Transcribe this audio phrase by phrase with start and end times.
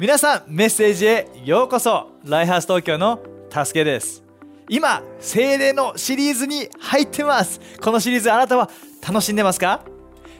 [0.00, 2.12] 皆さんメッセージへようこそ。
[2.24, 3.18] ライハース東京の
[3.50, 4.24] たすけです。
[4.66, 7.60] 今精霊のシリーズに入ってます。
[7.82, 8.70] このシリーズあなたは
[9.06, 9.84] 楽しんでますか？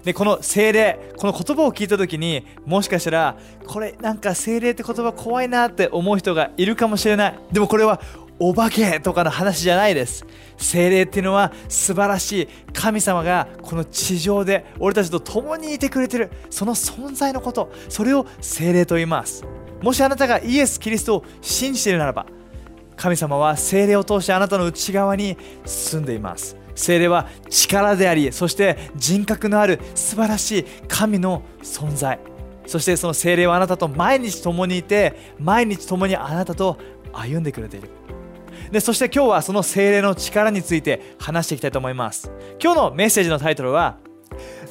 [0.02, 7.38] でこの精霊この言葉を聞いた時にもしかしたらこれなんか精霊って言葉怖いなって思う人がいるかもしれない。
[7.52, 8.00] でもこれは
[8.40, 10.24] お化けとかの話じゃないです。
[10.56, 17.70] 精霊っていうのは素晴らしい神様がこの地上で俺たちと共にいてくれてるその存在のこと。
[17.90, 19.44] それを精霊と言います。
[19.82, 22.26] もしあなたがイエス・キリストを信じているならば
[22.96, 26.56] 神様は精霊を通してあなたの内側に住んでいます。
[26.74, 32.18] 精霊は力でありそして人格のある素晴らしい神の存在。
[32.66, 36.78] そしてその精霊はあなたと毎日共にいて毎日共にあなたと
[37.12, 37.99] 歩んでくれている。
[38.70, 42.30] でそして今日はその精霊の力について話していきたいと思います。
[42.62, 43.98] 今日のメッセージのタイトルは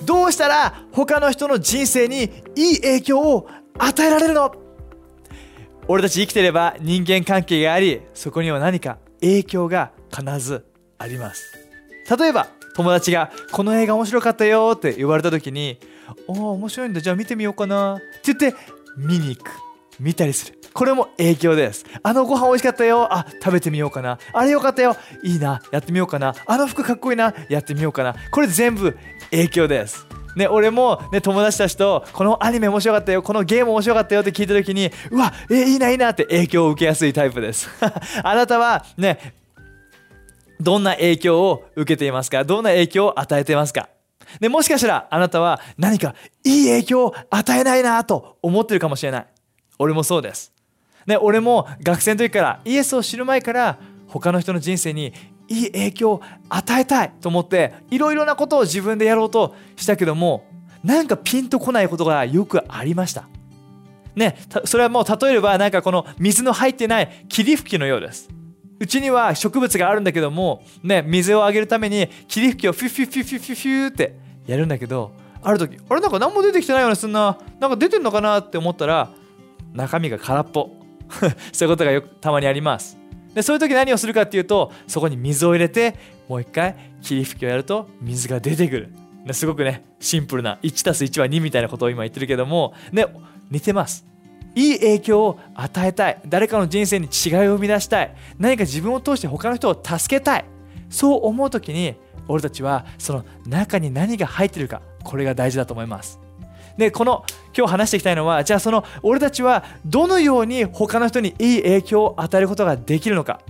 [0.05, 4.55] どうしたら他の人の人生にいい影響を与えられるの？
[5.88, 10.66] 俺たち生きてれば人間関係がありそこには何か影響が必ず
[10.97, 11.44] あります。
[12.17, 15.77] 例えば友達が「この映画面白かったよ」って言われた時に
[16.27, 18.58] 「おお面白いんだじゃあ見てみようかな」って言って
[18.97, 19.52] 見に行く。
[20.00, 20.59] 見たりする。
[20.73, 21.86] これも影響です。
[22.03, 23.08] あのご飯美味しかったよ。
[23.11, 24.19] あ食べてみようかな。
[24.33, 24.95] あれよかったよ。
[25.23, 25.61] いいな。
[25.72, 26.33] やってみようかな。
[26.45, 27.33] あの服かっこいいな。
[27.50, 28.16] やってみようかな。
[28.31, 28.97] これ全部
[29.31, 30.05] 影響です。
[30.36, 33.23] ね、俺も、ね、友達たちとこのアニメ面白かったよ。
[33.23, 37.67] このゲーム面白かったよって聞いた時にうわえいいないいなって影響を受けやすいタイプです。
[38.23, 39.33] あなたはね
[40.61, 42.44] どんな影響を受けていますか？
[42.44, 43.89] どんな影響を与えていますか？
[44.39, 46.14] でもしかしたらあなたは何か
[46.45, 49.27] いい影響を与えないなと思ってるかもしれない。
[49.80, 50.53] 俺もそうです
[51.08, 55.14] ね、俺も学生の時からイエスを知る前から他の人の人生に
[55.48, 60.45] いい影響を与えたいと思っていろいろなことを自分でやろうとしたけども
[60.83, 63.27] なんかピンとこないことがよくありました。
[64.15, 68.30] ね、それはもう例えればなんかこの水の入ってない霧吹きのようです。
[68.80, 74.15] うちには植物があるんだけども、ね、水をあげるために霧吹きをフィフィフィフィフィフィって
[74.45, 75.11] やるんだけど
[75.42, 79.09] ある時あれなんか何も出てきてないようなすんななんか出てんのかなって思ったら
[79.73, 80.69] 中身が空っぽ。
[81.52, 82.97] そういうことがよくたまにあります。
[83.33, 85.95] でそういう時何をするかっていうとそこに水を入れて
[86.27, 88.93] もう一回霧吹きをやると水が出てくる。
[89.31, 93.05] すごくねシンプルな 1+1 は2みたいなことを今言ってるけどもね
[93.52, 94.05] 似てます。
[94.55, 96.21] いい影響を与えたい。
[96.27, 98.15] 誰かの人生に違いを生み出したい。
[98.39, 100.45] 何か自分を通して他の人を助けたい。
[100.89, 101.95] そう思う時に
[102.27, 106.19] 俺たちはその中に何が入ってるかこれが大事だと思います。
[106.80, 107.26] でこの
[107.56, 113.42] 今日話していきたいのはじゃあその俺たちはどのように他の人にいい影響を与えることができるのか。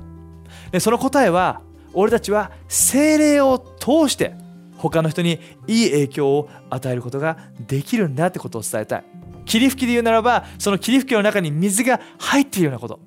[0.72, 1.62] でその答えは
[1.94, 4.34] 俺たちは精霊を通して
[4.78, 9.04] 他の人にいい影響を与えることができるんだってことを伝えたい。
[9.46, 13.00] 霧吹きで言うならばその霧吹きの中に水が入っているようなこと。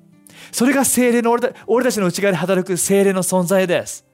[0.51, 4.05] それが精霊の俺た俺たちの内側で働く精霊の存在です。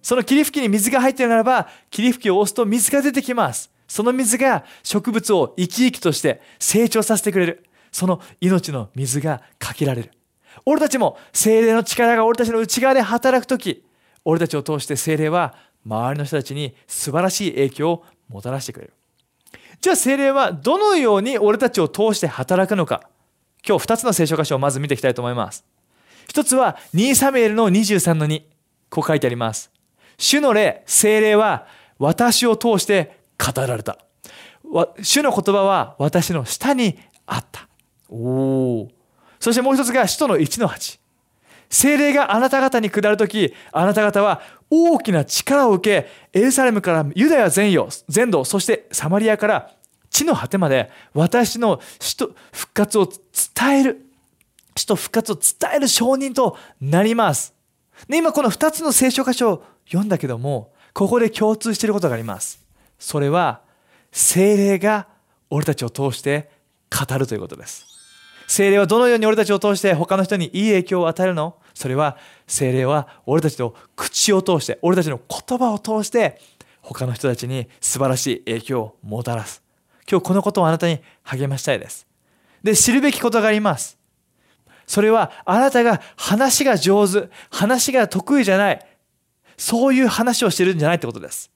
[0.00, 3.71] その霧吹きに水が入っているならば霧吹きを押すと水が出てきます。
[3.92, 7.66] その水が植物を生き生きとして成長させてくれる。
[7.90, 10.12] その命の水がかけられる。
[10.64, 13.84] 俺たちも精霊の力が俺たちの内側で働くとき、
[14.24, 15.54] 俺たちを通して精霊は
[15.84, 18.94] 周りの人たちに素晴らしい影響をもたらしてくれる。
[19.82, 23.10] じゃあ精霊はどのように俺たちを通して働くのか。
[23.62, 25.66] 今日2つの聖書箇所をまず見ていきたいと思います。
[26.28, 28.42] 一つは2サムエルの23の2。
[28.88, 29.70] こう書いてあります。
[30.16, 31.66] 主の霊、精霊は
[31.98, 33.98] 私を通して語られた。
[35.02, 37.68] 主の言葉は私の下にあった。
[38.08, 38.88] おお
[39.40, 41.00] そしてもう一つが使徒の1の8。
[41.68, 49.72] 精霊があなた方に下るとき、あなた方は大きな力を受け、エルサレムからユダヤ全土、全土、そしてサマリアから
[50.10, 54.06] 地の果てまで私の死と復活を伝える、
[54.76, 57.54] 死と復活を伝える証人となります。
[58.06, 62.61] で今この2つの聖書箇所を読んだけども、ここで共通していることがあります。
[63.02, 63.62] それは
[64.12, 65.08] 精霊が
[65.50, 66.50] 俺たちを通して
[66.88, 67.84] 語るということです。
[68.46, 71.56] 精霊はどのように俺たちを通して他の人にいい影響を与えるの？
[71.74, 72.16] それは
[72.46, 76.40] 精霊は俺たちの口を通して俺たちの言葉を通して
[76.80, 79.64] 他の人たちに素晴らしい影響をもたらす。
[80.08, 82.06] 今日このことをあなたに励ましたいです。
[82.62, 83.98] で、知るべきことがあります。
[84.86, 88.86] それはあなたが話が上手、話が得意じゃない、
[89.56, 91.50] そういう話をしてるんじゃないってことです。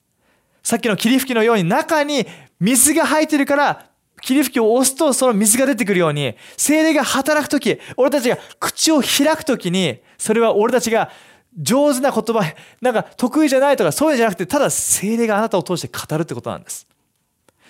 [0.66, 2.26] さっきの霧吹きのように中に
[2.58, 3.86] 水が入ってるから、
[4.20, 11.12] 霧吹きを押すとその水が出てくるように、精霊が働くとき、俺たちが口を開くときに、それは俺たちが
[11.56, 12.42] 上手な言葉、
[12.80, 16.88] なんか得意じゃないとかそういうんじゃなくて、ただ精霊があなたを通して語るってことなんです。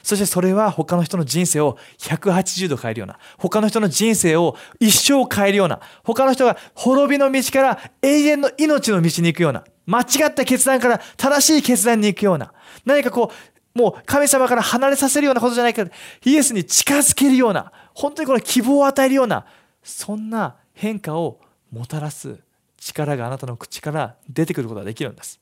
[0.07, 12.53] そしてそれは他の人の人生を180度変えるような他の人の人生を一生変えるような他の人が滅びの道から永遠の命の道に行くような間違った決断から正しい決断に行くような
[12.85, 13.33] 何かこ
[13.75, 15.85] うもう神様から離れさせるようなことじゃないか
[16.25, 19.45] イエスに近づけるような本当にこの希望を与えるような
[19.83, 21.41] そんな変化を
[21.73, 22.39] もたらす
[22.79, 25.41] 力があなたの口から出てくることができるんです。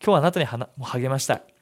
[0.00, 1.55] 今日はあなたに励ましたい。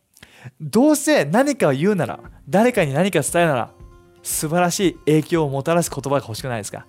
[0.61, 3.71] どうせ何かを言うなら誰かに何か伝えるなら
[4.23, 6.87] 素晴らしい影響をもたらす言葉が欲しくないですか？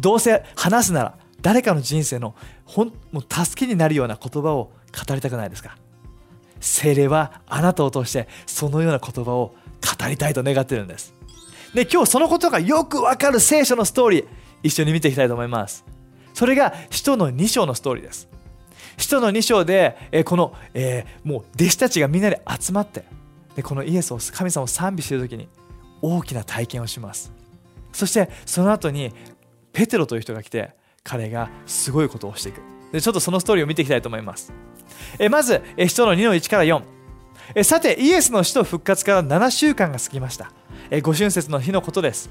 [0.00, 2.34] どうせ話すなら誰かの人生の
[2.64, 4.72] ほんもう助けになるような言葉を
[5.06, 5.76] 語りたくないですか？
[6.60, 9.54] 精霊はあなたを通してそのような言葉を
[9.98, 11.12] 語りたいと願ってるんです。
[11.74, 14.26] で今日そのことがよくわかる聖書のストーリー
[14.62, 15.84] 一緒に見ていきたいと思います。
[16.32, 18.28] それが使徒の2章のストーリーです。
[18.96, 23.04] 使徒の2章で、えこの、えー、もう弟子たちがみんなで集まって
[23.56, 25.48] でこのイエスを神様を賛美している時に
[26.02, 27.32] 大きな体験をします。
[27.92, 29.12] そしてその後に
[29.72, 30.72] ペテロという人が来て
[31.02, 32.60] 彼がすごいことをしていく。
[32.92, 34.52] でちょっとそのストーリーを見ていきたいと思います。
[35.18, 36.82] えまず使徒の2の1から4
[37.62, 40.50] さてイエスの死と復活から7週間が過ぎました。
[40.90, 42.30] えご春節の日のことです。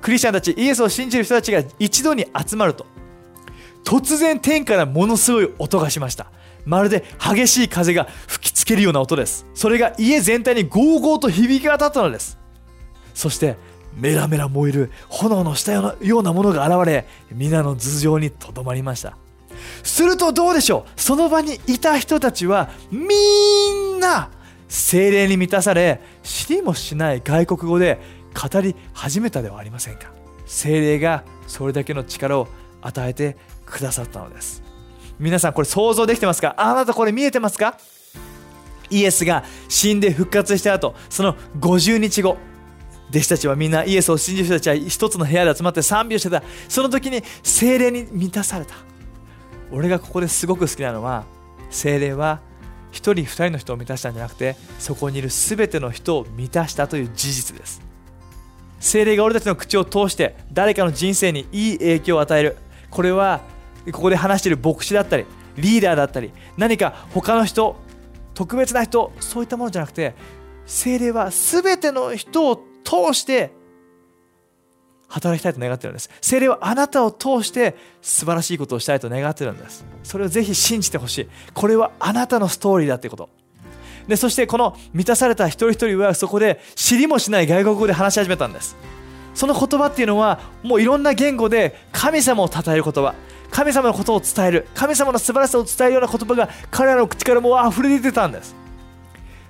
[0.00, 2.86] クリスチャンたちイエスを信じる人たちが一度に集まると。
[3.84, 6.26] 突然天からものすごい音がしました。
[6.64, 9.46] まるで激しい風が吹きつけるような音です。
[9.54, 12.38] それが家全体にゴーゴーと響き渡ったのです。
[13.12, 13.56] そして
[13.94, 19.16] メラメラ燃える炎の下ようなものが現れ皆の頭上にとどまりました。
[19.82, 21.00] するとどうでしょう？
[21.00, 23.04] その場にいた人たちはみ
[23.96, 24.30] んな
[24.68, 28.00] 精霊に満たされ知りもしない外国語で
[28.34, 30.12] 語り始めたではありませんか。
[30.46, 32.48] 精霊がそれだけの力を
[32.80, 33.36] 与えて
[33.66, 34.62] くださったのです。
[35.18, 36.54] 皆さんこれ想像できてますか？
[36.56, 37.78] あなたこれ見えてますか？
[38.90, 42.36] イエスが死んで復活した後その50日後
[43.10, 46.42] 弟子たちはみんなイエスを信じる人たちは一つの部屋で集まって賛美をしてた。
[46.68, 48.74] その時に精霊に満たされた。
[49.72, 51.24] 俺がここですごく好きなのは
[51.70, 52.40] 精霊は
[52.92, 57.82] 1人2人の人を満たしたんじゃなくてそこにいる全ての人を満たしたという事実です。
[58.80, 62.56] 精霊が俺たちの口を通して誰かの人生にいい影響を与える。
[62.90, 63.40] これは
[63.92, 65.26] ここで話している牧師だったり
[65.56, 67.76] リーダーだったり何か他の人
[68.34, 70.14] 特別な人そういったものじゃなくて
[70.66, 73.52] 精霊は全ての人を通して
[75.08, 76.10] 働きたいと願ってるんです。
[76.20, 79.84] 精霊はあなたを通して素晴らしいことをしたいと願ってるんです。
[80.02, 81.28] それをぜひ信じてほしい。
[81.52, 83.28] これはあなたのストーリーだってこと。
[84.08, 88.76] でそしてこの満たされた一人一人はそこで知りもしない外国語で話し始めたんです。
[89.34, 93.14] その言葉っていうのはもういろんな言語で神様を称える言葉。
[93.50, 94.66] 神様のことを伝える。
[94.74, 98.54] 神様の素晴らしさを伝えるような言葉が彼らの口からもう溢れ出てたんです。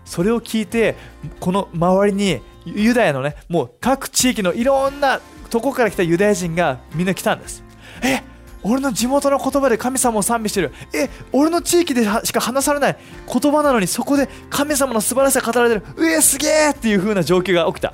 [0.05, 0.97] それを聞いて
[1.41, 7.65] この周りにユダヤのねもう各地域のいろんなとこから来たユダヤ人がみんな来たんです。
[8.03, 8.23] え
[8.63, 10.73] 俺の地元の言葉で神様を賛美してる。
[10.93, 12.97] え俺の地域でしか話されない。
[13.27, 15.95] 言葉なのにそこで神様の素晴らしさが語られてる。
[15.97, 17.93] うえすげえっていう風な状況が起きた。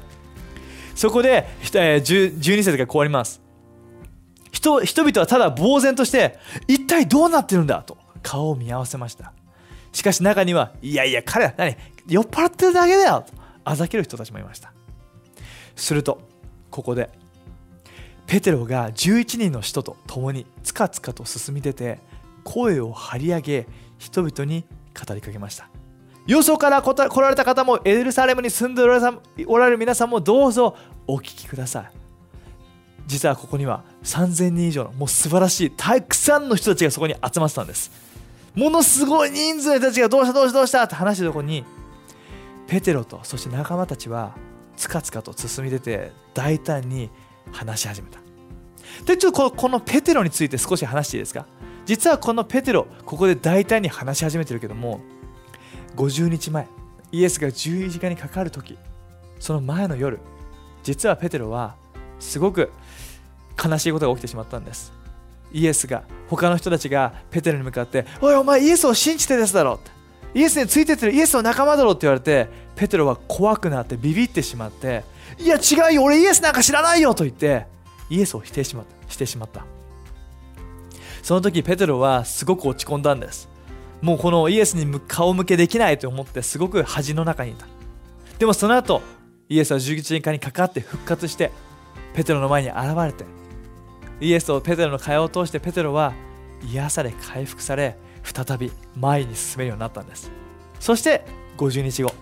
[1.01, 3.41] そこで、えー、12節がこうあります。
[4.53, 6.39] 人人々はただ呆然として
[6.69, 7.83] 一体どうなってるんだ？
[7.83, 9.33] と顔を見合わせました。
[9.93, 11.75] しかし中にはいやいや彼は何？
[12.07, 13.25] 酔っ払ってるだけだよ！
[13.27, 13.33] と
[13.65, 14.75] あざける人たちもいました。
[15.75, 16.21] すると
[16.71, 17.09] ここで
[18.27, 21.99] ペテロが11人の人と共につかつかと進み出て
[22.45, 23.67] 声を張り上げ
[23.97, 25.71] 人々に語りかけました。
[26.27, 28.87] よそから来られた方もエルサレムに住んでお
[29.59, 31.91] られる皆さんもどうぞお聞きください。
[33.07, 37.91] 実はここには3000人以上のもう素晴らしいたくさんの人たちがそこに集まってたんです。
[38.55, 41.65] ものすごい人数の人たちがどうしたどうしたどうしたって話してるところに
[42.69, 44.37] ペテロとそして仲間たちは
[44.77, 47.11] つかつかと進み出て大胆に
[47.51, 48.21] 話し始めた。
[49.07, 51.47] でちょっとこのペテロについて少し話していいですか？
[51.87, 55.01] 実はこのペテロここで大胆に話し始めてるけども
[55.97, 56.67] 50日前
[57.13, 58.79] イエスが十字架にかかる時
[59.39, 60.19] その前の夜
[60.83, 61.75] 実はペテロは
[62.19, 62.71] すごく
[63.63, 64.93] 悲しいことが起きてしまったんです。
[65.53, 69.91] イエスが他の人たちがペテロに向かって「おいお前イエスを信じてですだろ」って
[70.33, 75.03] イエスについてってるイエスの仲間だろって言われてペテロは怖くなってビビってしまって
[75.39, 77.67] 「いや違うよ俺イエスなんか知らないよ」と言って
[78.09, 79.65] イエスを否定しましてしまった。
[81.23, 83.50] その時ペテロはすごく落ち込んだんです。
[84.03, 87.67] もうこのイエスに顔向けできないと思ってすごく恥の中にいた。
[88.39, 89.03] でもその後
[89.49, 91.51] イエスは十字架にかかって復活して
[92.15, 93.25] ペテロの前に現れて
[94.21, 96.15] イエスとペテロの会話を通してペテロは
[96.63, 100.31] 癒され回復され再び前に進めるようになったんです。
[100.79, 101.25] そして
[101.59, 102.15] 50日後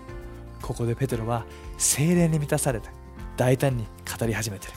[0.61, 1.45] ここでペテロは
[1.77, 2.89] 精霊に満たされて
[3.37, 3.85] 大胆に
[4.19, 4.73] 語り始めてる。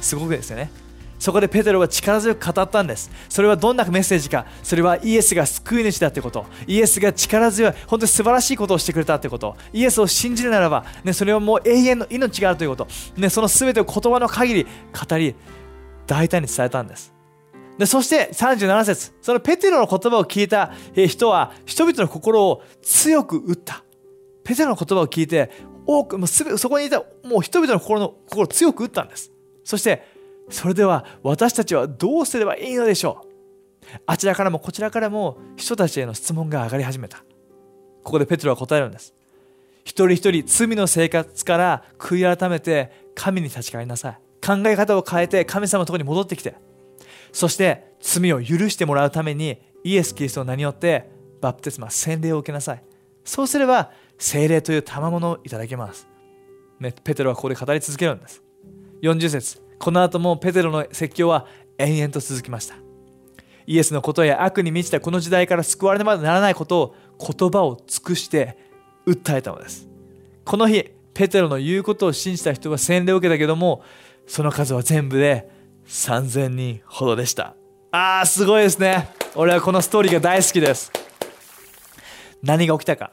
[0.00, 0.70] すごくですよね。
[1.20, 3.10] そこでペテロは力強く語ったんです。
[3.28, 4.46] それはどんなメッセージか。
[4.62, 6.46] それはイエスが救い主だってこと。
[6.66, 9.54] イエスが力強い本当に素晴らしいことをしてくれたってこと。
[9.74, 15.36] イエスを信じるならば、ね、それはもう永遠の命があるということ、ね、その全てを言葉の限り語り
[16.06, 17.12] 大胆に伝えたんです。
[17.76, 19.12] でそして37節。
[19.20, 20.72] そのペテロの言葉を聞いた
[21.06, 23.84] 人は人々の心を強く打った。
[24.42, 25.50] ペテロの言葉を聞いて
[25.86, 29.30] 多くもうすべそこにいたもう人々の心の心を強く打ったんです。
[29.64, 33.26] そしてそれでは私たちはどうすればいいのでしょう？
[34.06, 37.18] あちらからもこちらからも人たちへの質問が上がり始めた。
[38.02, 39.14] ここでペトロは答えるんです。
[39.84, 44.18] 一人一人罪の生活から悔い改めて神に立ち返りなさい。
[44.44, 46.54] 考え方を変えて神様のところに戻ってきて。
[47.32, 52.82] そして罪を許してもらうためにイエス・キリストの名によってバプテスマ洗礼を受けなさい。
[53.24, 56.06] そうすれば聖霊という賜物をいただけます、
[57.04, 58.42] ペテロはここで語り続けるんです。
[59.02, 59.62] 40節。
[59.80, 61.46] この後もペテロの説教は
[61.78, 62.76] 延々と続きました。
[63.66, 68.58] イエスのことや悪に満ちたこの時代から救われねばならないことを言葉を尽くして
[69.06, 69.88] 訴えたのです。
[70.44, 73.82] この日ペテロの言うことを信じた人は洗礼を受けたけども
[74.26, 75.50] その数は全部で
[75.86, 77.56] 3000人ほどでした。
[77.90, 79.08] あーすごいですね。
[79.34, 80.92] 俺はこのストーリーが大好きです。
[82.42, 83.12] 何が起きたか。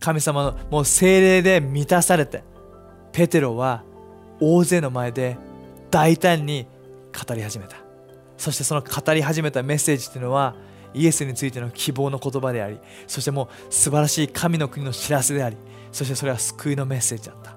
[0.00, 2.44] 神様のもう精霊で満たされて
[3.12, 3.84] ペテロは
[4.38, 5.36] 大勢の前で
[5.90, 6.66] 大胆に
[7.26, 7.76] 語り始めた。
[8.36, 10.54] そしてその語り始めたメッセージっていうのは
[10.94, 15.56] イエスについての希望の言葉でありそしてもう素晴らしい神の国の知らせであり
[15.90, 17.56] そしてそれは救いのメッセージだった。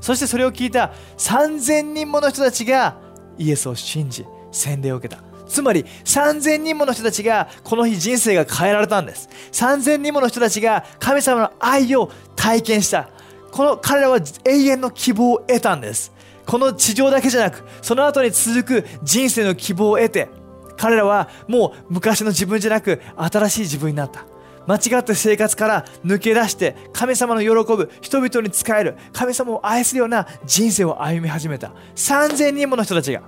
[0.00, 2.96] そしてそれを聞いた3000人もの人たちが
[3.38, 5.22] イエスを信じ洗礼を受けた。
[5.46, 9.28] つまり3000人もの人たちがこの日人生が変えられたんです。
[9.52, 13.10] 3000人もの人たちが神様の愛を体験した。
[13.50, 16.10] この彼らは永遠の希望を得たんです。
[16.46, 20.28] この地上だけじゃなくその後に続く人生の希望を得て
[20.76, 24.26] 彼らはもう昔の自分じゃなく新しい自分になった。
[24.66, 31.72] 間違った生活から抜け出して神様の喜ぶ人々に仕える神様を愛するような人生を歩み始めた。
[31.96, 33.22] 3000人もの人たちが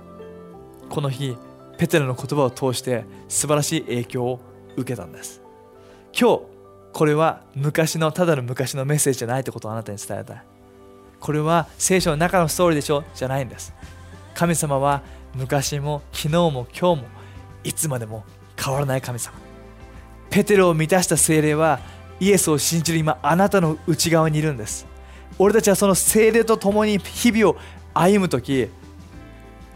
[0.89, 1.37] この日
[1.77, 4.39] ペテロの言葉を通して素晴らしい影響を
[4.77, 5.41] 受けたんです。
[6.17, 6.41] 今日
[6.93, 10.54] これは昔のただの昔のメッセージじゃないってことをあなたに伝えたい。
[11.19, 13.03] これは聖書の中のストーリーでしょ？
[13.15, 13.73] じゃないんです。
[14.33, 15.01] 神様は
[15.33, 17.07] 昔も昨日も今日も
[17.63, 18.23] いつまでも
[18.55, 19.37] 変わらない神様。
[20.29, 21.79] ペテロを満たした精霊は
[22.19, 24.85] イエスを信じる今あなたの内側にいるんです。
[25.39, 27.57] 俺たちはその精霊と共に日々を
[27.93, 28.69] 歩む時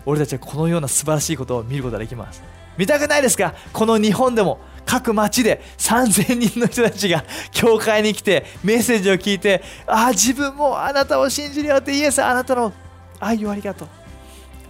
[0.05, 2.43] 俺たちはこのような素晴らしいことを見ることができます。
[2.77, 3.53] 見たくないですか？
[3.73, 4.59] この日本でも。
[4.85, 12.73] 各町で3000人の人たちが教会に来てメッセージを聞いてああ自分もあなたを信じるよってイエスあなたの
[13.19, 13.87] 愛をありがとう。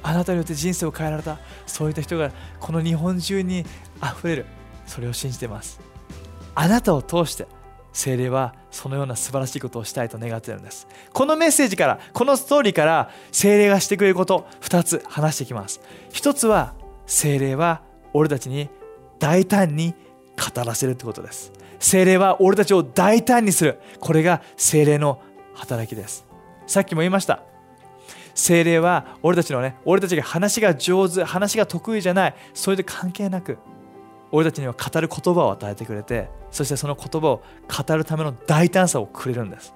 [0.01, 1.39] あなたによって人生を変えられた。
[1.65, 3.65] そういった人がこの日本中に
[3.99, 4.45] あふれる。
[4.85, 5.79] それを信じてます。
[6.55, 7.47] あなたを通して
[7.93, 10.87] 精霊はそのような素晴らしいことをしたいと願っているんです。
[11.13, 15.81] このメッセージからこのストーリーから精霊がしてくれること2つ話していきます。
[16.11, 16.73] 1つは
[17.05, 17.81] 精霊は
[18.13, 18.69] 俺たちに
[19.19, 19.93] 大胆に
[20.38, 21.51] 語らせるってことです。
[21.79, 23.79] 精霊は俺たちを大胆にする。
[23.99, 25.21] これが精霊の
[25.53, 26.25] 働きです。
[26.67, 27.41] さっきも言いました。
[28.35, 32.35] 精霊は俺たちのね俺たちが話が上手話が得意じゃない。
[32.53, 33.57] それで関係なく
[34.31, 39.73] 俺たちには語る言葉を与えてくれてそしてその言葉を語るための大胆さをくれるんです。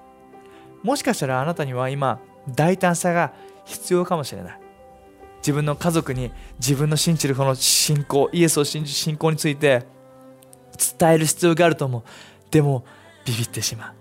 [0.82, 3.32] もしかしたらあなたには今大胆さが
[3.64, 4.60] 必要かもしれない。
[5.44, 9.84] 自分の家族に自分の信じるこの信仰イエスを信じる信仰について
[10.98, 12.02] 伝える必要があると思う。
[12.50, 12.86] でも
[13.26, 13.94] ビビってしまう。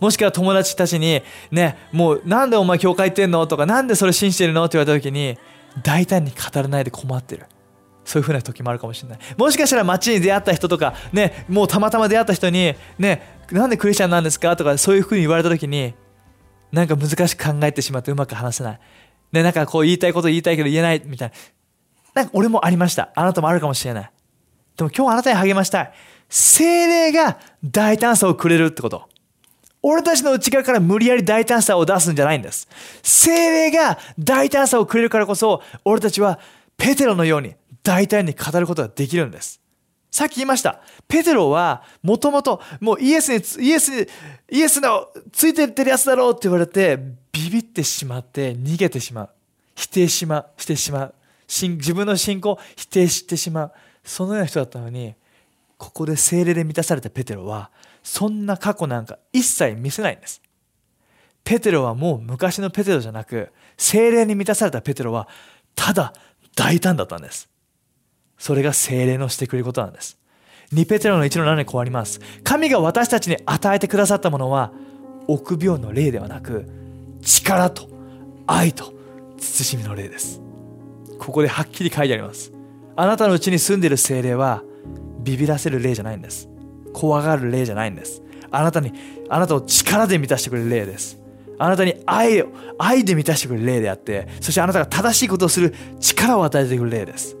[0.00, 5.38] もしくは友達たちにねもうなんでお前教会行ってんのとかなんでそれ信じてるのって言われた時に
[5.82, 7.46] 大胆に語らないで困ってる。
[8.04, 9.18] そういうふうな時もあるかもしれない。
[9.38, 15.94] もしかしたら街に出会った人とかねもうたまたま出会った人にねなんでクリスチャンなんですかとかそういうふうに言われた時に
[16.70, 18.80] なんか難しく考えてしまってうまく話せない。
[19.32, 21.32] ねなんかこう言いたいこと言いたいけど言えないみたい
[22.14, 24.10] ななんか俺もありましたあなたもあるかもしれない
[24.80, 25.92] でも今日あなたに励ましたい。
[26.30, 29.08] 精霊が大胆さをくれるってこと。
[29.82, 32.68] 俺たちの内側から無理やり大胆さを出すんじゃないんです。
[33.02, 36.38] 精霊が大胆さをくれるからこそ、俺たちは
[36.78, 39.60] ペテロのように大胆に語ることができるんです。
[40.10, 40.80] さっき言いました。
[41.06, 44.06] ペテロは、もともと、もうイエスに、イエスに、
[44.50, 46.98] イエスのついてってるやつだろうって言われて、
[47.32, 49.30] ビビってしまって、逃げてしまう。
[49.74, 51.14] 否定しま、してしまう。
[51.48, 53.72] 自分の信仰を否定してしまう。
[54.04, 55.14] そのような人だったのに
[55.76, 57.70] ここで精霊で満たされたペテロは
[58.02, 60.42] そんな過去なんか一切見せないんです
[61.44, 65.28] ペテロはもう昔のペテロじゃなく精霊に満たされたペテロは
[65.74, 66.12] ただ
[66.54, 67.48] 大胆だったんです
[68.38, 70.18] それが精霊のしてくれることなんです
[70.72, 74.72] 2ペテロの1の7にこうあります神が私たちに与えてくださったものは
[75.26, 76.66] 臆病の霊ではなく
[77.22, 77.88] 力と
[78.46, 78.92] 愛と
[79.38, 80.40] 慎みの霊です。
[81.18, 82.52] ここではっきり書いてあります。
[82.96, 84.62] あなたのうちに住んでいる精霊は
[85.22, 86.48] ビビらせる霊じゃないんです。
[86.92, 88.22] 怖がる霊じゃないんです。
[88.50, 88.92] あなたに
[89.28, 91.18] あなたを力で満たしてくれる霊です。
[91.58, 92.48] あなたに愛を
[92.78, 97.36] 愛で満たしてくれる霊であってそしてあなたが正しいことをする力を与えてくれる霊です。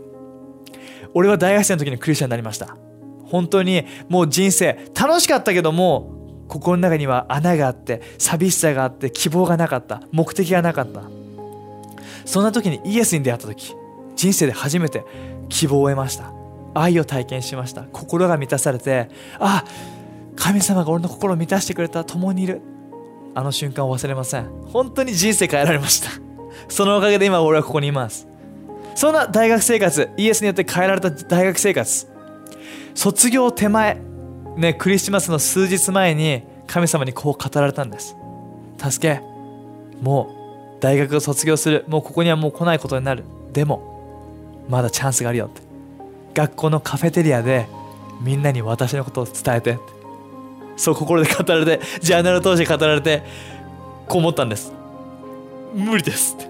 [1.14, 2.76] 俺は大学生の時にクリスチャンになりました。
[3.24, 6.19] 本当にもう人生楽しかったけども
[6.50, 10.02] 心の中には穴があって寂しさがあって希望がなかった。
[10.10, 11.02] 目的がなかった。
[12.24, 13.74] そんな時にイエスに出会った時
[14.16, 15.04] 人生で初めて
[15.48, 16.32] 希望を得ました。
[16.74, 17.84] 愛を体験しました。
[17.84, 19.64] 心が満たされてあ
[20.34, 22.04] 神様が俺の心を満たしてくれた。
[22.04, 22.60] 共にいる。
[23.32, 24.50] あの瞬間を忘れません。
[24.66, 26.10] 本当に人生変えられました。
[26.68, 28.26] そのおかげで今俺はここにいます。
[28.96, 32.08] そんな大学生活イエスによって変えられた大学生活。
[32.94, 34.09] 卒業手前
[34.60, 38.16] ねクリスマスの数日前に神様にこう語られたんです。
[38.78, 39.20] 助け
[40.02, 40.30] も
[40.78, 41.84] う大学を卒業する。
[41.88, 43.24] もうここにはもう来ないことになる。
[43.52, 45.62] でもまだチャンスがあるよって。
[46.34, 47.66] 学校のカフェテリアで
[48.20, 49.78] みんなに私のことを伝えて
[50.76, 53.22] そう心で語られてジャーナルを通して語られて
[54.06, 54.72] こう思ったんです。
[55.74, 56.48] 無理ですって。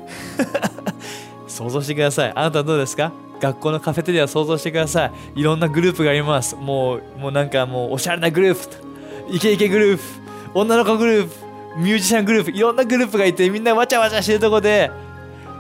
[1.49, 2.33] 想像してください。
[2.35, 3.13] あなたはどうですか？
[3.41, 5.41] 学校のカフェテリア想像してください。
[5.41, 6.55] いろんなグループがあります。
[6.57, 9.35] もうもうなんかもうおしゃれなグループ。
[9.35, 10.03] イケイケグループ。
[10.55, 11.81] 女の子グループ。
[11.81, 12.51] ミュージシャングループ。
[12.51, 14.91] いろんなグループがいてみんなわちゃわちゃしてるとこで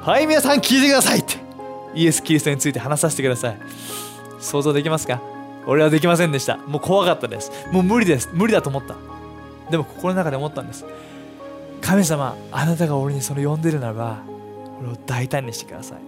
[0.02, 1.34] はい皆さん聞いてくださいって。
[1.94, 3.58] イエス・キリストについて話させてください。
[4.40, 5.20] 想像できますか？
[5.66, 6.56] 俺はできませんでした。
[6.56, 7.52] もう怖かったです。
[7.72, 8.28] もう無理です。
[8.32, 8.96] 無理だと思った。
[9.70, 10.84] でも心の中で思ったんです。
[11.80, 14.22] 神様あなたが俺にそれ呼んでるならば
[14.80, 15.98] 俺を大胆にしてください。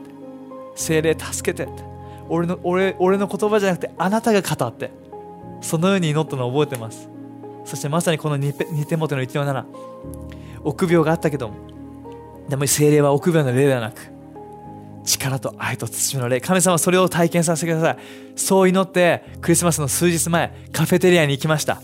[0.75, 1.83] 精霊助けてって。
[2.29, 4.91] 俺の俺俺の言葉じゃなくてあなたが語って。
[5.63, 7.09] そのように祈ったのを覚えてます。
[7.65, 9.65] そしてまさにこの2手元の1の7
[10.65, 11.55] 臆病があったけども
[12.49, 14.11] でも精霊は臆病の霊ではなく
[15.05, 16.41] 力と愛と慎みの霊。
[16.41, 17.99] 神様それを体験させてください。
[18.37, 21.81] そう祈ってクリスマスの数日前カフェテリアに行きました。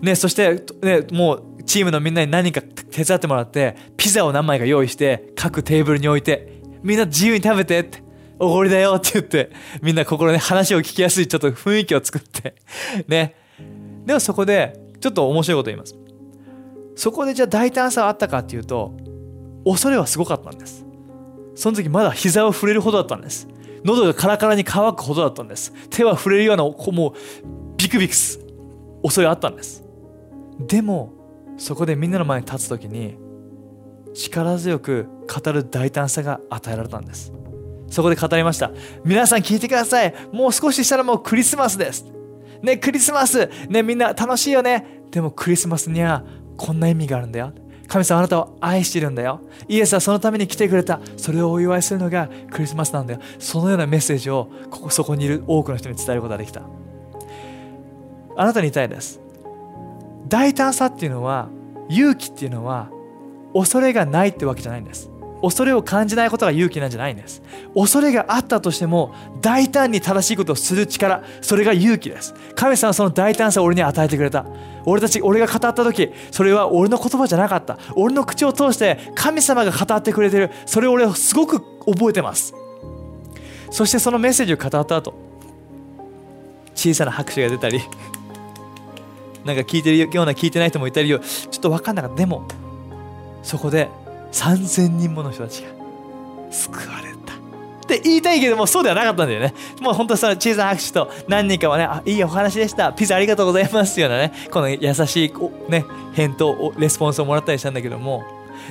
[0.00, 8.02] ねそして、ね、もうチームのみんなに何か手伝ってもらってピザを何枚か用意して各テーブルに置いてみんな自由に食べてって
[8.38, 9.50] おごりだよって言って
[9.82, 12.54] みんな心で話を聞きやすいちょっと雰囲気を作って
[13.06, 13.34] ね。
[14.06, 15.94] でもそこでちょっと面白いこと言います。
[16.96, 18.96] そこでじゃあ大胆さはあったかっていうと
[19.64, 20.86] 恐れはすごかったんです。
[21.54, 23.46] その時まだ膝を触れるほどだったんです。
[23.84, 25.72] 喉がカラカラに乾くほどだったんです。
[25.90, 27.12] 手は触れるようなもう
[27.76, 28.40] ビクビクす
[29.02, 29.84] 恐れあったんです。
[30.58, 31.12] でも
[31.56, 33.18] そこでみんなの前に立つ時に
[34.14, 37.32] 力強く語る大胆さが与えられたんです。
[37.88, 38.70] そこで語りました。
[39.04, 40.14] 皆さん聞いてください。
[40.32, 42.04] もう少ししたらもうクリスマスです。
[42.62, 43.50] ねクリスマス。
[43.68, 45.02] ねみんな楽しいよね。
[45.10, 46.24] でもクリスマスには
[46.56, 47.52] こんな意味があるんだよ。
[47.88, 49.40] 神様あなたを愛してるんだよ。
[49.66, 51.00] イエスはそのために来てくれた。
[51.16, 53.20] それをお祝いするのがクリスマスなんだよ。
[53.40, 56.62] そのようなメッセージをここそこにいる多くの人に伝えることができた。
[58.36, 59.20] あなたに言いたいです。
[60.28, 61.48] 大胆さっていうのは
[61.88, 62.90] 勇気っていうのは
[63.54, 65.10] 恐れがないってわけじゃないんです。
[65.42, 67.42] 恐れを感じないことが勇気なんじゃないんです。
[67.74, 72.34] 恐れがあったとしても大胆に正しいことをする力それが勇気です。
[72.54, 74.44] 神様はその大胆さを俺に与えてくれた。
[74.84, 77.78] 俺たち俺が語った時それは俺の言葉じゃなかった。
[77.96, 80.50] 俺の口を通して神様が語ってくれてる。
[80.66, 82.54] それを俺はすごく覚えてます。
[83.70, 85.14] そしてそのメッセージを語った後
[86.74, 87.80] 小さな拍手が出たり
[89.44, 91.20] なんか聞いてるような聞いてない人もいたりちょっ
[91.60, 92.16] と分かんなかった。
[92.16, 92.46] でも
[93.42, 93.88] そこで
[94.32, 95.70] 3000人もの人たちが
[96.50, 97.34] 救われた。
[97.34, 99.54] って言いたいけどもそうではなかったんだよね。
[99.80, 102.92] もう本当その小さな拍手と何人かはねあいいお話でした。
[102.92, 105.32] ピザありがとうございますようなねこの優しい
[105.68, 108.24] ね返答レスポンスをもらったりしたんだけども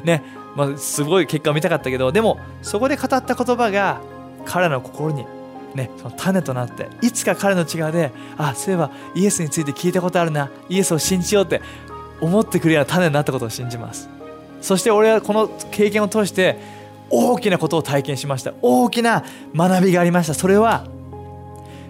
[0.04, 0.24] ね
[0.56, 4.02] まあ、すごい結果を見たかったけどでもそこで語った言葉が
[4.46, 5.26] 彼の心に
[5.76, 10.50] ね、その種となっていつか彼の違うであそういえばイエスについて聞いたことあるな。
[10.68, 11.62] イエスを信じようって
[12.20, 14.10] 思ってくるような種になったことを信じます。
[14.62, 16.58] そして俺はこの経験を通して
[17.10, 18.54] 大きなことを体験しました。
[18.62, 19.24] 大きな
[19.56, 20.34] 学びがありました。
[20.34, 20.86] それは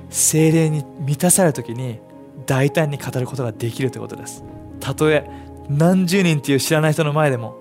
[0.09, 1.99] 精霊に満たされる時に
[2.45, 4.43] 大胆に語ることができるということです。
[4.79, 5.29] たとえ
[5.69, 7.57] 何十人っていう知らない人の前でも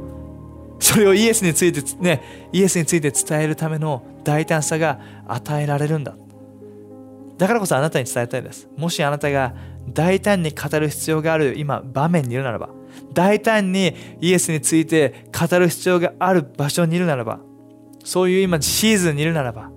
[0.79, 6.15] それをイエスについてねイエスについて伝えるための大胆さが与えられるんだ。
[7.37, 8.69] だからこそあなたに伝えたいです。
[8.77, 9.55] もしあなたが
[9.89, 12.71] 大胆に語る必要がある今場面にいるならば
[13.19, 17.41] 大胆にイエスについて語る必要がある場所にいるならば
[18.05, 19.73] そういう今シーズンにいるならば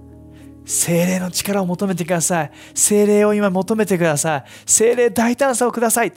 [0.64, 2.52] 精霊の力を求めてください。
[2.76, 4.44] 精霊を今求めてください。
[4.68, 6.14] 精霊大胆さをください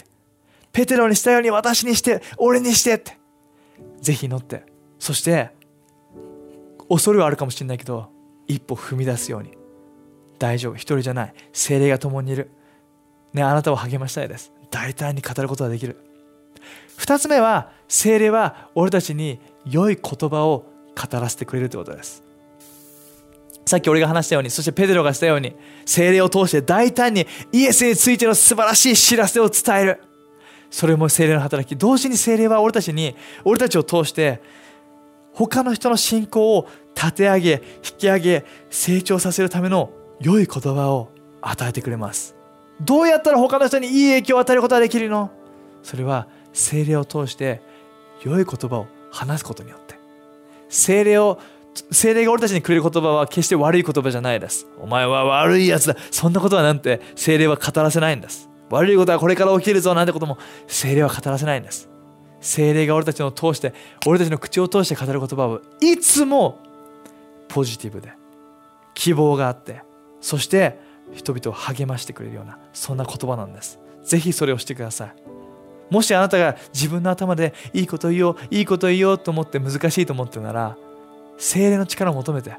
[0.71, 3.17] ペテロにしたように私にして俺にしてって。
[4.03, 4.67] ぜひ祈って。
[4.99, 5.49] そして
[6.91, 8.11] 恐れはあるかもしれないけど
[8.47, 9.57] 一歩踏み出すように。
[10.39, 10.75] 大丈夫。
[10.75, 11.35] 一人じゃない。
[11.55, 12.51] 精霊が共にいる。
[13.33, 14.53] ねあなたを励ましたいです。
[14.71, 16.13] 大胆に語ることができる。
[16.98, 22.22] 2つ目は精霊は俺たちに良い言葉を語らせてくれるということです。
[23.66, 30.03] さっき俺が話したようにそしてペテロがしたように精霊を通して大胆にイエスについての素晴らしい知らせを伝える。
[30.70, 34.42] それも精霊の働き同時に精霊は俺たちに俺たちを通して
[35.33, 42.37] 他の人の信仰を立て上げ引き上げ成長させるための良い言葉を与えてくれます。
[42.81, 45.31] どうやったら他の人にいい影響を与えることができるの？
[45.83, 47.61] それは精霊を通して
[48.23, 49.97] 良い言葉を話すことによって。
[50.71, 51.38] 精霊を
[51.90, 54.67] 精霊が俺たちにくれる言葉は決して悪い言葉じゃないです。
[54.81, 55.97] お前は悪いやつだ。
[56.11, 58.49] そんなことはなんて精霊は語らせないんです。
[58.71, 61.88] 悪いことはこれから起きるぞなんてことも精霊は語らせないんです。
[62.40, 63.73] 精霊が俺たちを通して
[64.07, 66.59] 俺たちの口を通して語る言葉はいつも
[67.49, 68.12] ポジティブで
[68.95, 69.83] 希望があって
[70.21, 70.79] そして
[71.12, 73.79] 人々を励ましてくれるようなそんな言葉なんです。
[74.03, 75.34] ぜひそれをしてください。
[75.90, 80.77] もしあなたが自分の頭でいいこと言おういいこと言おうと思って難しいと思ってるなら
[81.38, 82.53] 精霊の力を求めて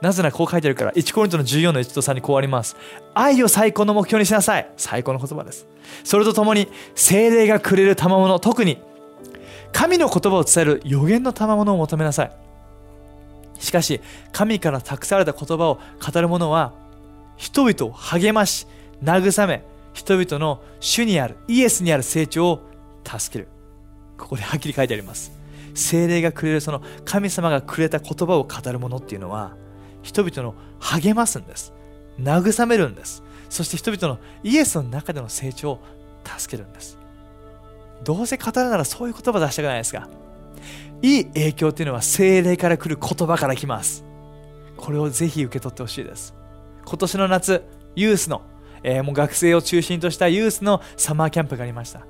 [0.00, 2.76] なぜならこう書いてあるから1コリントの14の1と3にこうあります。
[3.14, 4.68] 愛を最高の目標にしなさい。
[4.76, 5.66] 最高の言葉です。
[6.02, 8.78] それとともに精霊がくれる賜物特に
[9.72, 12.32] 神の言葉を伝える予言の賜物を求めなさい。
[13.58, 16.74] しかし神から託された言葉を語る者は
[17.36, 18.66] 人々を励まし
[19.02, 22.60] 慰め人々の主にあるイエスにある成長を
[23.02, 23.48] 助ける。
[24.18, 25.32] ここではっきり書いてあります。
[25.74, 29.56] 精霊がくれるその神様がくれた言葉を語るものっていうのは
[30.02, 31.72] 人々の励ますんです。
[32.20, 33.22] 慰めるんです。
[33.48, 35.80] そして人々のイエスの中での成長を
[36.24, 36.98] 助けるんです。
[38.04, 40.08] どうせ語るならそういう言葉出したくないですか？
[41.02, 44.04] いい影響っていうのは精霊から来る言葉から来ます。
[44.76, 46.34] これをぜひ受け取ってほしいです。
[46.84, 47.64] 今年の夏
[47.96, 48.42] ユースの、
[48.84, 52.06] えー、もう学生を中心としたユースのサマーキャンプがありました。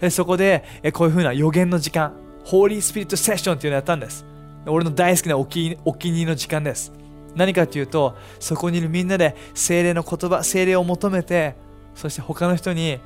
[0.00, 4.24] でそこで、えー、こういうふうな予言の時間ホーリースピリットセッションっていうのをやったんです。
[4.66, 6.92] 俺の大好きなお気お気に入りの時間です。
[7.36, 11.54] 何かというとそこにいるみんなで精霊の言葉精霊を求めて
[11.94, 12.98] そして他の人に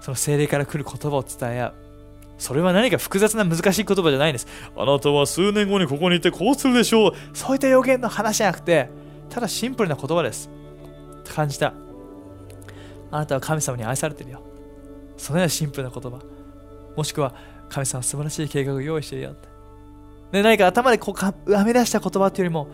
[0.00, 1.74] その精霊から来る言葉を伝え合う。
[2.38, 4.48] それは何か複雑な難しい言葉じゃないんです。
[4.76, 7.12] あなたは数年後にここにいてこうするでしょう。
[7.34, 8.88] そういった予言の話じゃなくて
[9.28, 10.50] ただシンプルな言葉です。
[11.24, 11.74] 感じた。
[13.10, 14.42] あなたは神様に愛されてるよ。
[15.16, 16.18] そのようなシンプルな言葉。
[16.96, 17.34] もしくは
[17.68, 19.48] 神様素晴らしい計画を用意してるよって。
[20.32, 22.68] で何か頭でこう編み出した言葉っていうよりも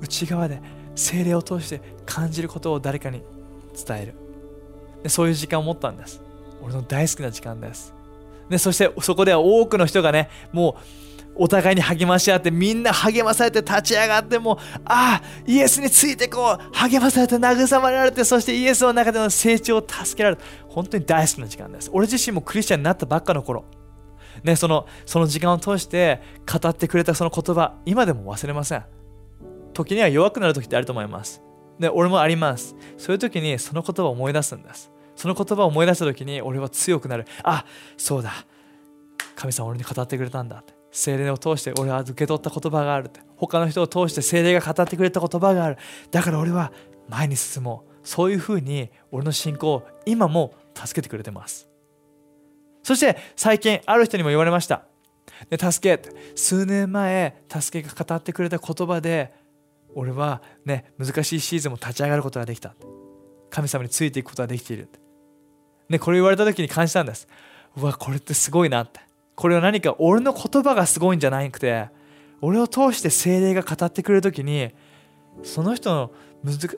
[0.00, 0.60] 内側で
[0.96, 3.22] 精霊を通して感じることを誰かに
[3.86, 4.14] 伝える。
[5.02, 6.20] でそういう時間を持ったんです。
[6.62, 7.94] 俺の大好きな時間です。
[8.48, 10.76] でそしてそこでは多くの人がねも
[11.09, 11.09] う
[11.42, 20.42] お互いに励まし合ってみんな励まされて立ち上がってもああイエスについてこう励まされて慰められてそしてイエスの中での成長を助けられる。
[20.68, 21.88] 本当に大好きな時間です。
[21.94, 23.64] 俺自身もクリスチャンになったばっかの頃。
[24.44, 28.84] ね、そのその時間を通して語ってくれたその言葉今でも忘れません。
[29.72, 31.42] 時には弱くなる時ってあると思います。
[31.78, 32.76] で俺もあります。
[32.98, 34.90] そういう時にその言葉を思い出すんです。
[35.16, 37.24] その言葉を思い出した時に俺は強くなる。
[37.44, 37.64] あ
[37.96, 38.44] そうだ。
[39.36, 40.79] 神様俺に語ってくれたんだって。
[40.90, 43.20] 精霊を通して俺は受け取った言葉があるって。
[43.36, 45.78] 他の人を通して精霊が語ってくれた言葉がある。
[46.10, 46.72] だから俺は
[47.08, 47.90] 前に進もう。
[48.02, 51.68] そういうふうに俺の信仰を今も助けてくれてます。
[52.82, 54.84] そして最近ある人にも言われました。
[55.48, 56.10] で助け。
[56.34, 59.32] 数年前助けが語ってくれた言葉で
[59.94, 62.74] 俺はね難しいシーズンも立ち上がることができた。
[63.50, 64.88] 神様についていくことができている
[65.88, 67.28] ねこれ言われた時に感じたんです。
[67.76, 69.00] うわこれってすごいなって。
[69.40, 71.88] これは何か俺の言葉がすごいんじゃなくて
[72.42, 74.70] 俺を通して精霊が語ってくれる時に
[75.42, 76.10] その人の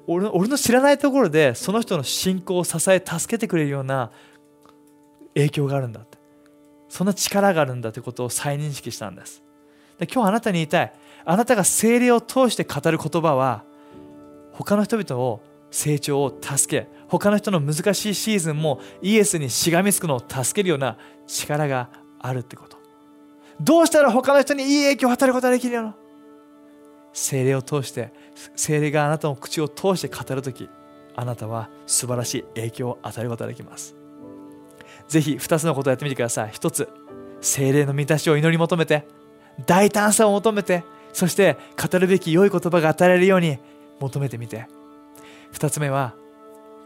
[0.07, 4.13] 俺の俺の知らないところでその人の信仰を支え助けてくれるような
[5.35, 6.19] 影響があるんだって。
[6.89, 9.43] そんな力があるんだということを再認識したんです。
[9.99, 10.93] で今日あなたに言いたい。
[11.25, 13.65] あなたが精霊を通して語る言葉は
[14.53, 15.41] 他の人々を
[15.73, 20.97] 成長を助け他の人の難しいシーズンもイエスにしがみつくのを助けるような
[21.27, 21.89] 力が
[22.23, 22.79] あるってこと。
[23.61, 25.95] どうしたら他の人にいい影響を与えることができるの？
[27.13, 28.13] 精霊を通して
[28.57, 30.71] 精霊があなたの口を通して語るとき
[31.15, 33.95] あなたは素晴らしい影響を与えることができます。
[35.09, 36.51] ぜひ2つのことをやってみてください。
[36.51, 36.89] 1つ
[37.43, 39.07] 精霊の満たしを祈り求めて
[39.67, 43.59] 大胆さを求めてそして語るべき良い言葉が与えられるように
[44.01, 44.67] 求めてみて。
[45.53, 46.15] 2つ目は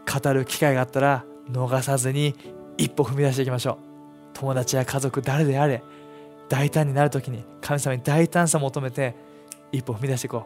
[0.05, 2.35] 語る機会があったら逃さずに
[2.77, 3.86] 一歩踏み出していきましょう。
[4.39, 5.81] 友達や家族誰であれ
[6.47, 9.15] 大胆になる時に神様に大胆さを求めて
[9.71, 10.45] 一歩踏み出していこ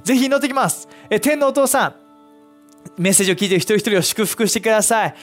[0.00, 0.06] う。
[0.06, 0.88] ぜひ祈ってきます。
[1.10, 1.94] え天のお父さん
[2.96, 5.14] メッセージを聞いてる一人一人を祝福してください。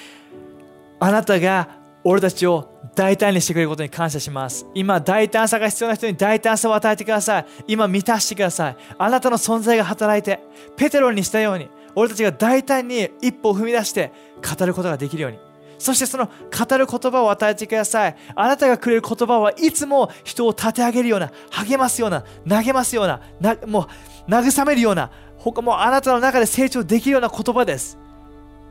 [1.00, 4.66] あなたが俺たちを大胆にしてくれることに感謝します。
[4.76, 7.46] 今大胆さが必要な人に大胆さを与えてください。
[7.68, 8.78] 今満たしてください。
[8.98, 10.42] あなたの存在が働いて
[10.76, 14.12] ペテロにしたように俺たちが大胆に一歩を踏み出して
[14.58, 15.40] 語ることができるように。
[15.84, 18.16] そしてその語る言葉を与えてください。
[18.36, 23.90] あなたがくれる言葉はいつも人を立て上げるような励ますような投げますようななも
[24.26, 27.98] う慰めるような他もあなたの中で成長できるような言葉です。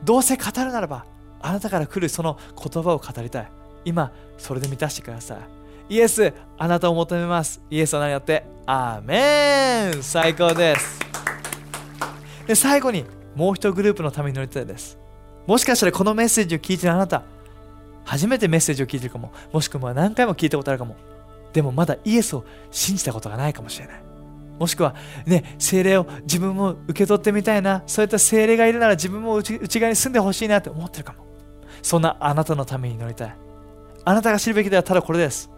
[0.03, 1.05] どうせ語るならば
[1.39, 3.51] あなたから来るその言葉を語りたい。
[3.85, 5.35] 今それで満たしてくださ
[5.89, 5.95] い。
[5.95, 7.61] イエスあなたを求めます。
[7.69, 8.43] イエスの名によって？
[8.65, 10.01] アーメン。
[10.01, 10.99] 最高です。
[12.47, 14.97] で最後にもう一グループのために乗りたいです。
[15.47, 17.23] もしかしたらこのメッセージを聞いてるあなた
[18.05, 20.95] 初めてメッセージを聞いてるかももしくは何回も聞いたことあるかも
[21.53, 24.03] でもまだイエスを信じたことがないかもしれない
[24.59, 31.23] もしくはね精霊を自分も受け取ってみたいなそういった精霊がいるなら自分も内側に住んでほしいなって思ってるかも
[31.83, 33.35] そんなあなたのために祈りたい。
[34.05, 35.51] あなたが知るべきではただこれです。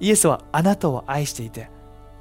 [0.00, 1.68] イエスはあなたを愛していて、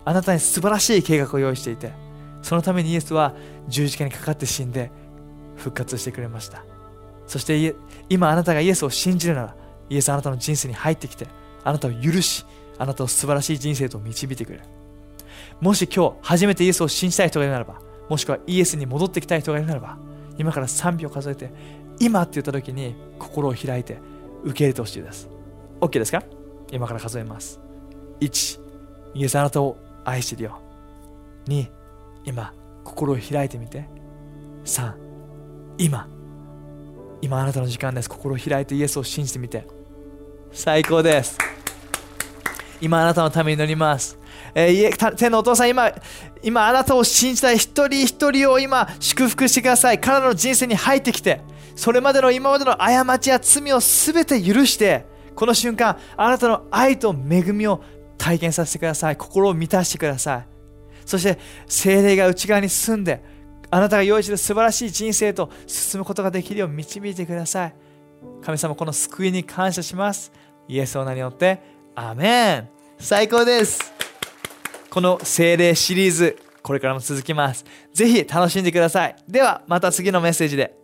[0.04, 1.94] あなたに素晴らしい計画を用意していて、
[2.42, 3.36] そのためにイエスは
[3.68, 4.92] 十字架にかかって死んで
[5.56, 6.66] 復活してくれました。
[7.32, 7.76] そして
[8.10, 9.56] 今あなたがイエスを信じるなら、
[9.90, 11.28] イエスあなたの人生に入ってきて、
[11.64, 12.46] あなたを許し、
[12.78, 14.66] あなたを素晴らしい人生と導いてくれる。
[15.62, 19.98] もし今日初めてイエスを信じたい人がいるならば、もしくはイエスに戻ってきたい人がいるならば、
[20.38, 21.54] 今から3秒数えて、
[22.02, 24.00] 今って言った時に心を開いて
[24.44, 25.30] 受け入れてほしいです。
[25.80, 26.22] OK ですか？
[26.70, 27.62] 今から数えます。
[28.20, 28.60] 1
[29.14, 30.60] イエスあなたを愛してるよ。
[31.46, 31.70] 2
[32.26, 33.88] 今心を開いてみて。
[34.66, 34.94] 3
[35.78, 36.10] 今。
[37.22, 38.10] 今あなたの時間です。
[38.10, 39.68] 心を開いてイエスを信じてみて。
[40.52, 41.38] 最高です。
[42.82, 44.18] 今あなたのために祈ります。
[44.56, 45.92] えー、天のお父さん今
[46.42, 50.00] 今あなたを信じたい一人一人を今祝福してください。
[50.00, 51.42] 彼らの人生に入ってきて
[51.76, 55.06] それまでの今までの過ちや罪を全て許して
[55.36, 57.84] この瞬間あなたの愛と恵みを
[58.18, 59.16] 体験させてください。
[59.16, 60.48] 心を満たしてください。
[61.06, 63.24] そして精霊が内側に住んで
[63.72, 67.76] あなたが用意している素晴らしい人生と進むことができるよう導いてください。
[68.44, 70.32] 神様この救いに感謝します。
[70.68, 71.60] イエスの名によって
[71.96, 72.70] アメン。
[73.00, 73.94] 最高です。
[74.90, 77.66] この精霊シリーズこれからも続きます。
[77.94, 79.16] ぜひ楽しんでください。
[79.28, 80.76] ではまた次のメッセージで